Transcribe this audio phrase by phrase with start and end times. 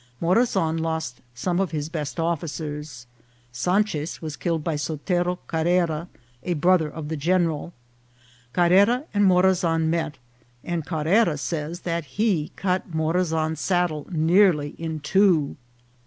[0.19, 3.05] Morazan lost some of his best officers.
[3.53, 6.07] Sanches was killed by Sotero Carrera,
[6.41, 7.71] a brother of the general.
[8.51, 10.17] Carrera and Mora zan met,
[10.63, 15.55] and Carrera says that he cut Morazan's sad dle nearly in two.